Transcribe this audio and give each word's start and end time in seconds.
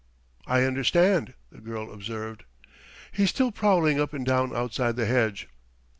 "I 0.47 0.63
understand," 0.63 1.35
the 1.51 1.59
girl 1.61 1.93
observed. 1.93 2.45
"He's 3.11 3.29
still 3.29 3.51
prowling 3.51 3.99
up 4.01 4.13
and 4.15 4.25
down 4.25 4.51
outside 4.55 4.95
the 4.95 5.05
hedge." 5.05 5.47